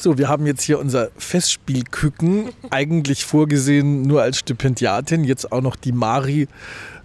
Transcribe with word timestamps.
So, 0.00 0.16
wir 0.16 0.28
haben 0.28 0.46
jetzt 0.46 0.62
hier 0.62 0.78
unser 0.78 1.10
Festspielküken, 1.18 2.48
eigentlich 2.70 3.26
vorgesehen 3.26 4.00
nur 4.00 4.22
als 4.22 4.38
Stipendiatin, 4.38 5.24
jetzt 5.24 5.52
auch 5.52 5.60
noch 5.60 5.76
die 5.76 5.92
Mari 5.92 6.48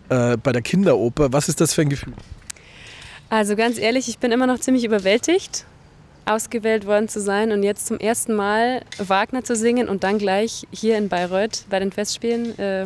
äh, 0.08 0.38
bei 0.38 0.53
der 0.53 0.62
Kinderoper. 0.62 1.34
Was 1.34 1.50
ist 1.50 1.59
das 1.59 1.73
für 1.73 1.81
ein 1.81 1.89
Gefühl? 1.89 2.13
Also 3.27 3.58
ganz 3.58 3.77
ehrlich, 3.80 4.08
ich 4.08 4.20
bin 4.20 4.31
immer 4.31 4.48
noch 4.48 4.59
ziemlich 4.59 4.86
überwältigt, 4.86 5.66
ausgewählt 6.23 6.86
worden 6.86 7.09
zu 7.09 7.20
sein 7.20 7.52
und 7.52 7.63
jetzt 7.63 7.86
zum 7.88 8.00
ersten 8.00 8.34
Mal 8.34 8.81
Wagner 8.98 9.44
zu 9.44 9.58
singen 9.58 9.89
und 9.89 10.05
dann 10.05 10.17
gleich 10.17 10.66
hier 10.72 10.98
in 10.98 11.09
Bayreuth 11.09 11.66
bei 11.70 11.80
den 11.80 11.91
Festspielen. 11.91 12.58
Äh, 12.58 12.86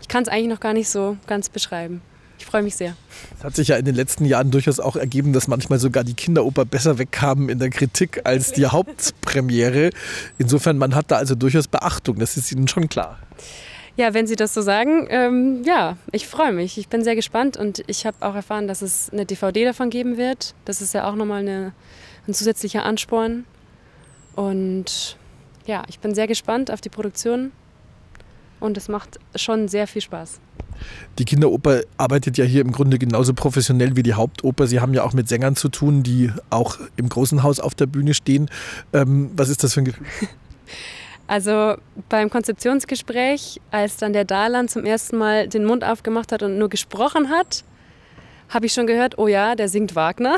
ich 0.00 0.08
kann 0.08 0.22
es 0.22 0.30
eigentlich 0.30 0.48
noch 0.48 0.60
gar 0.60 0.72
nicht 0.72 0.88
so 0.88 1.18
ganz 1.26 1.50
beschreiben. 1.50 2.00
Ich 2.38 2.46
freue 2.46 2.62
mich 2.62 2.76
sehr. 2.76 2.96
Es 3.36 3.44
hat 3.44 3.56
sich 3.56 3.68
ja 3.68 3.76
in 3.76 3.84
den 3.84 3.96
letzten 3.96 4.24
Jahren 4.24 4.50
durchaus 4.50 4.78
auch 4.78 4.96
ergeben, 4.96 5.32
dass 5.32 5.48
manchmal 5.48 5.78
sogar 5.78 6.04
die 6.04 6.14
Kinderoper 6.14 6.64
besser 6.64 6.98
wegkamen 6.98 7.48
in 7.48 7.58
der 7.58 7.70
Kritik 7.70 8.20
als 8.24 8.52
die 8.52 8.66
Hauptpremiere. 8.66 9.90
Insofern, 10.38 10.78
man 10.78 10.94
hat 10.94 11.10
da 11.10 11.16
also 11.16 11.34
durchaus 11.34 11.66
Beachtung, 11.66 12.18
das 12.18 12.36
ist 12.36 12.52
Ihnen 12.52 12.68
schon 12.68 12.88
klar. 12.88 13.18
Ja, 13.96 14.14
wenn 14.14 14.28
Sie 14.28 14.36
das 14.36 14.54
so 14.54 14.62
sagen, 14.62 15.08
ähm, 15.10 15.64
ja, 15.64 15.96
ich 16.12 16.28
freue 16.28 16.52
mich. 16.52 16.78
Ich 16.78 16.88
bin 16.88 17.02
sehr 17.02 17.16
gespannt 17.16 17.56
und 17.56 17.82
ich 17.88 18.06
habe 18.06 18.16
auch 18.20 18.36
erfahren, 18.36 18.68
dass 18.68 18.80
es 18.80 19.10
eine 19.10 19.26
DVD 19.26 19.64
davon 19.64 19.90
geben 19.90 20.16
wird. 20.16 20.54
Das 20.64 20.80
ist 20.80 20.94
ja 20.94 21.10
auch 21.10 21.16
nochmal 21.16 21.40
eine, 21.40 21.72
ein 22.28 22.34
zusätzlicher 22.34 22.84
Ansporn. 22.84 23.44
Und 24.36 25.16
ja, 25.66 25.82
ich 25.88 25.98
bin 25.98 26.14
sehr 26.14 26.28
gespannt 26.28 26.70
auf 26.70 26.80
die 26.80 26.90
Produktion 26.90 27.50
und 28.60 28.76
es 28.76 28.88
macht 28.88 29.18
schon 29.34 29.66
sehr 29.66 29.88
viel 29.88 30.02
Spaß. 30.02 30.38
Die 31.18 31.24
Kinderoper 31.24 31.82
arbeitet 31.96 32.38
ja 32.38 32.44
hier 32.44 32.60
im 32.60 32.72
Grunde 32.72 32.98
genauso 32.98 33.34
professionell 33.34 33.96
wie 33.96 34.02
die 34.02 34.14
Hauptoper. 34.14 34.66
Sie 34.66 34.80
haben 34.80 34.94
ja 34.94 35.02
auch 35.02 35.12
mit 35.12 35.28
Sängern 35.28 35.56
zu 35.56 35.68
tun, 35.68 36.02
die 36.02 36.30
auch 36.50 36.78
im 36.96 37.08
großen 37.08 37.42
Haus 37.42 37.60
auf 37.60 37.74
der 37.74 37.86
Bühne 37.86 38.14
stehen. 38.14 38.50
Ähm, 38.92 39.30
was 39.34 39.48
ist 39.48 39.64
das 39.64 39.74
für 39.74 39.80
ein 39.80 39.86
Gefühl? 39.86 40.06
Also 41.30 41.74
beim 42.08 42.30
Konzeptionsgespräch, 42.30 43.60
als 43.70 43.98
dann 43.98 44.14
der 44.14 44.24
Dalan 44.24 44.66
zum 44.66 44.86
ersten 44.86 45.18
Mal 45.18 45.46
den 45.46 45.66
Mund 45.66 45.84
aufgemacht 45.84 46.32
hat 46.32 46.42
und 46.42 46.56
nur 46.56 46.70
gesprochen 46.70 47.28
hat, 47.28 47.64
habe 48.48 48.64
ich 48.64 48.72
schon 48.72 48.86
gehört, 48.86 49.18
oh 49.18 49.28
ja, 49.28 49.54
der 49.54 49.68
singt 49.68 49.94
Wagner. 49.94 50.36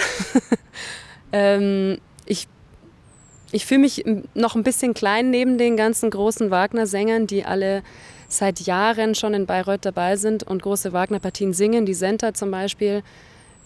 ähm, 1.33 1.99
ich 2.27 2.49
ich 3.53 3.67
fühle 3.67 3.81
mich 3.81 4.05
noch 4.35 4.55
ein 4.55 4.63
bisschen 4.63 4.95
klein 4.95 5.31
neben 5.31 5.59
den 5.59 5.77
ganzen 5.77 6.11
großen 6.11 6.51
Wagner-Sängern, 6.51 7.27
die 7.27 7.45
alle 7.45 7.83
seit 8.29 8.61
Jahren 8.61 9.15
schon 9.15 9.35
in 9.35 9.47
Bayreuth 9.47 9.85
dabei 9.85 10.17
sind 10.17 10.45
und 10.45 10.63
große 10.63 10.93
Wagner-Partien 10.93 11.53
singen. 11.53 11.85
Die 11.85 11.95
Senta 11.95 12.33
zum 12.33 12.51
Beispiel 12.51 13.03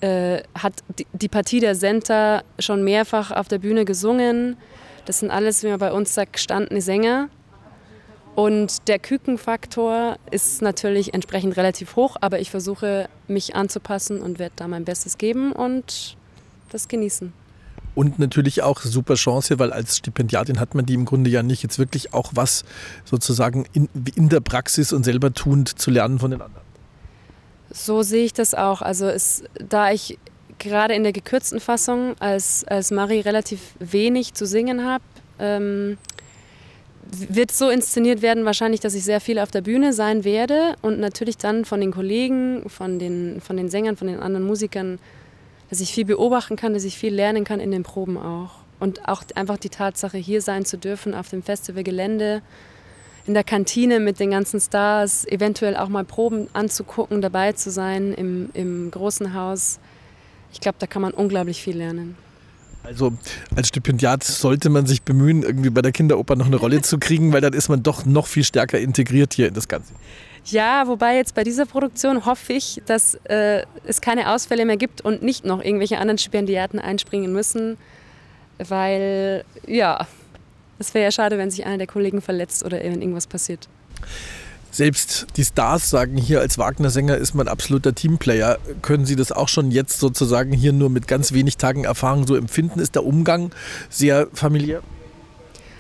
äh, 0.01 0.43
hat 0.55 0.73
die, 0.99 1.07
die, 1.13 1.29
Partie 1.29 1.61
der 1.61 1.75
Senta 1.75 2.43
schon 2.59 2.83
mehrfach 2.83 3.31
auf 3.31 3.49
der 3.49 3.59
Bühne 3.59 3.85
gesungen. 3.85 4.57
Das 5.05 5.21
sind 5.21 5.31
alles, 5.31 5.63
wie 5.63 5.69
man 5.69 5.79
bei 5.79 5.93
uns 5.93 6.15
sagt, 6.15 6.35
gestandene 6.35 6.81
Sänger. 6.81 7.29
Und 8.35 8.89
der 8.89 8.99
Kükenfaktor 8.99 10.17
ist 10.31 10.61
natürlich 10.61 11.15
entsprechend 11.15 11.57
relativ 11.57 11.95
hoch, 11.95 12.17
aber 12.21 12.41
ich 12.41 12.51
versuche 12.51 13.09
mich 13.29 13.55
anzupassen 13.55 14.21
und 14.21 14.39
werde 14.39 14.55
da 14.57 14.67
mein 14.67 14.85
Bestes 14.85 15.19
geben 15.19 15.53
und 15.53 16.17
das 16.71 16.89
genießen. 16.89 17.44
Und 17.95 18.19
natürlich 18.19 18.63
auch 18.63 18.81
super 18.81 19.15
Chance, 19.15 19.59
weil 19.59 19.73
als 19.73 19.99
Stipendiatin 19.99 20.59
hat 20.59 20.75
man 20.75 20.85
die 20.85 20.95
im 20.95 21.05
Grunde 21.05 21.31
ja 21.31 21.43
nicht 21.43 21.63
jetzt 21.63 21.79
wirklich 21.79 22.13
auch 22.13 22.33
was 22.35 22.65
sozusagen 23.05 23.67
in, 23.73 23.89
in 24.17 24.29
der 24.29 24.41
Praxis 24.41 24.93
und 24.93 25.05
selber 25.05 25.33
tuend 25.33 25.79
zu 25.79 25.91
lernen 25.91 26.19
von 26.19 26.33
den 26.33 26.43
anderen. 26.43 26.65
So 27.71 28.03
sehe 28.03 28.25
ich 28.25 28.33
das 28.33 28.55
auch. 28.55 28.83
Also 28.83 29.07
es, 29.07 29.45
da 29.69 29.93
ich 29.93 30.19
gerade 30.59 30.95
in 30.95 31.03
der 31.03 31.13
gekürzten 31.13 31.61
Fassung 31.61 32.15
als, 32.21 32.65
als 32.65 32.91
Marie 32.91 33.21
relativ 33.21 33.61
wenig 33.79 34.35
zu 34.35 34.47
singen 34.47 34.85
habe, 34.85 35.05
ähm, 35.39 35.99
wird 37.11 37.53
so 37.53 37.69
inszeniert 37.69 38.23
werden 38.23 38.45
wahrscheinlich, 38.45 38.81
dass 38.81 38.95
ich 38.95 39.05
sehr 39.05 39.21
viel 39.21 39.39
auf 39.39 39.51
der 39.51 39.61
Bühne 39.61 39.93
sein 39.93 40.25
werde 40.25 40.77
und 40.83 40.99
natürlich 40.99 41.37
dann 41.37 41.65
von 41.65 41.81
den 41.81 41.93
Kollegen, 41.93 42.69
von 42.69 42.99
den, 42.99 43.41
von 43.41 43.57
den 43.57 43.69
Sängern, 43.69 43.97
von 43.97 44.07
den 44.07 44.21
anderen 44.21 44.47
Musikern 44.47 44.99
dass 45.71 45.81
ich 45.81 45.93
viel 45.93 46.05
beobachten 46.05 46.57
kann, 46.57 46.75
dass 46.75 46.85
ich 46.85 46.99
viel 46.99 47.15
lernen 47.15 47.45
kann 47.45 47.61
in 47.61 47.71
den 47.71 47.83
Proben 47.83 48.17
auch. 48.17 48.51
Und 48.81 49.09
auch 49.09 49.23
einfach 49.35 49.57
die 49.57 49.69
Tatsache, 49.69 50.19
hier 50.19 50.43
sein 50.43 50.65
zu 50.65 50.77
dürfen 50.79 51.15
auf 51.15 51.31
dem 51.31 51.43
Festivalgelände, 51.43 52.43
in 53.27 53.35
der 53.35 53.45
Kantine 53.45 54.01
mit 54.01 54.21
den 54.21 54.31
ganzen 54.31 54.61
Stars, 54.61 55.27
eventuell 55.27 55.77
auch 55.77 55.89
mal 55.89 56.05
Proben 56.05 56.49
anzugucken, 56.53 57.23
dabei 57.23 57.53
zu 57.53 57.71
sein 57.71 58.13
im, 58.13 58.51
im 58.53 58.91
großen 58.91 59.33
Haus. 59.33 59.81
Ich 60.53 60.61
glaube, 60.61 60.77
da 60.79 60.87
kann 60.87 61.01
man 61.01 61.13
unglaublich 61.13 61.63
viel 61.63 61.77
lernen. 61.77 62.17
Also 62.85 63.15
als 63.57 63.69
Stipendiat 63.69 64.23
sollte 64.23 64.69
man 64.69 64.87
sich 64.87 65.03
bemühen, 65.03 65.43
irgendwie 65.43 65.71
bei 65.71 65.81
der 65.81 65.91
Kinderoper 65.91 66.37
noch 66.37 66.47
eine 66.47 66.57
Rolle 66.57 66.83
zu 66.83 66.99
kriegen, 66.99 67.33
weil 67.33 67.41
dann 67.41 67.55
ist 67.55 67.69
man 67.69 67.83
doch 67.83 68.05
noch 68.05 68.27
viel 68.27 68.45
stärker 68.45 68.79
integriert 68.79 69.33
hier 69.33 69.49
in 69.49 69.55
das 69.55 69.69
Ganze. 69.69 69.95
Ja, 70.47 70.87
wobei 70.87 71.17
jetzt 71.17 71.35
bei 71.35 71.43
dieser 71.43 71.65
Produktion 71.65 72.27
hoffe 72.27 72.53
ich, 72.53 72.83
dass 72.85 73.15
äh, 73.25 73.63
es 73.87 74.03
keine 74.03 74.31
Ausfälle 74.31 74.67
mehr 74.67 74.77
gibt 74.77 75.01
und 75.01 75.23
nicht 75.23 75.47
noch 75.47 75.65
irgendwelche 75.65 75.97
anderen 75.99 76.19
Stipendiaten 76.19 76.79
einspringen 76.79 77.33
müssen, 77.33 77.79
weil 78.59 79.45
ja, 79.67 80.07
es 80.79 80.93
wäre 80.93 81.05
ja 81.05 81.11
schade, 81.11 81.39
wenn 81.39 81.51
sich 81.51 81.65
einer 81.65 81.79
der 81.79 81.87
Kollegen 81.87 82.21
verletzt 82.21 82.63
oder 82.65 82.85
irgendwas 82.85 83.27
passiert. 83.27 83.69
Selbst 84.75 85.29
die 85.37 85.45
Stars 85.45 85.89
sagen 85.89 86.17
hier, 86.17 86.41
als 86.41 86.59
Wagner-Sänger 86.59 87.17
ist 87.17 87.33
man 87.33 87.47
absoluter 87.47 87.95
Teamplayer. 87.95 88.59
Können 88.83 89.07
Sie 89.07 89.15
das 89.15 89.31
auch 89.31 89.47
schon 89.47 89.71
jetzt 89.71 90.01
sozusagen 90.01 90.53
hier 90.53 90.73
nur 90.73 90.91
mit 90.91 91.07
ganz 91.07 91.33
wenig 91.33 91.59
Tagen 91.59 91.85
Erfahrung 91.85 92.27
so 92.27 92.35
empfinden? 92.35 92.81
Ist 92.81 92.97
der 92.97 93.07
Umgang 93.07 93.53
sehr 93.89 94.27
familiär? 94.33 94.83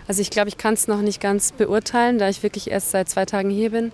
Also 0.07 0.23
ich 0.23 0.31
glaube, 0.31 0.49
ich 0.49 0.59
kann 0.59 0.75
es 0.75 0.87
noch 0.87 1.01
nicht 1.01 1.21
ganz 1.21 1.51
beurteilen, 1.51 2.21
da 2.21 2.29
ich 2.29 2.45
wirklich 2.45 2.71
erst 2.71 2.93
seit 2.93 3.09
zwei 3.09 3.25
Tagen 3.25 3.51
hier 3.51 3.71
bin. 3.71 3.91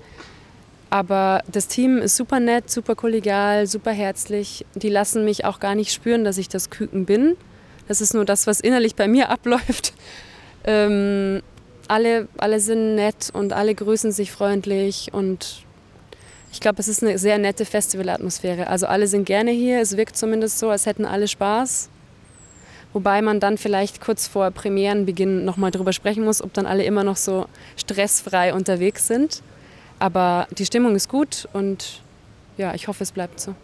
Aber 0.91 1.45
das 1.51 1.67
Team 1.67 1.97
ist 1.97 2.17
super 2.17 2.39
nett, 2.39 2.69
super 2.69 2.95
kollegial, 2.95 3.67
super 3.67 3.93
herzlich. 3.93 4.67
Die 4.75 4.91
lassen 4.91 5.25
mich 5.25 5.47
auch 5.47 5.61
gar 5.61 5.75
nicht 5.75 5.95
spüren, 5.95 6.25
dass 6.25 6.37
ich 6.37 6.51
das 6.51 6.69
Küken 6.69 7.07
bin. 7.07 7.39
Das 7.89 8.03
ist 8.03 8.13
nur 8.13 8.27
das, 8.27 8.47
was 8.47 8.61
innerlich 8.61 8.97
bei 8.97 9.09
mir 9.09 9.31
abläuft. 9.31 9.95
Ähm, 10.65 11.41
alle, 11.91 12.29
alle 12.39 12.61
sind 12.61 12.95
nett 12.95 13.31
und 13.33 13.53
alle 13.53 13.75
grüßen 13.75 14.13
sich 14.13 14.31
freundlich 14.31 15.13
und 15.13 15.65
ich 16.53 16.61
glaube, 16.61 16.81
es 16.81 16.89
ist 16.89 17.03
eine 17.03 17.19
sehr 17.19 17.39
nette 17.39 17.65
Festivalatmosphäre. 17.65 18.67
Also 18.67 18.87
alle 18.87 19.07
sind 19.07 19.25
gerne 19.25 19.53
hier. 19.53 19.81
Es 19.81 19.97
wirkt 19.97 20.17
zumindest 20.17 20.59
so, 20.59 20.71
als 20.71 20.87
hätten 20.87 21.05
alle 21.05 21.29
Spaß. 21.29 21.89
Wobei 22.93 23.23
man 23.23 23.39
dann 23.39 23.57
vielleicht 23.57 24.01
kurz 24.01 24.27
vor 24.27 24.51
Premierenbeginn 24.51 25.45
nochmal 25.45 25.71
drüber 25.71 25.93
sprechen 25.93 26.25
muss, 26.25 26.43
ob 26.43 26.53
dann 26.53 26.67
alle 26.67 26.83
immer 26.83 27.05
noch 27.05 27.17
so 27.17 27.47
stressfrei 27.77 28.53
unterwegs 28.53 29.07
sind. 29.07 29.43
Aber 30.01 30.49
die 30.59 30.67
Stimmung 30.67 30.97
ist 30.97 31.09
gut 31.09 31.49
und 31.53 32.03
ja, 32.57 32.75
ich 32.75 32.89
hoffe, 32.89 33.05
es 33.05 33.13
bleibt 33.13 33.39
so. 33.39 33.55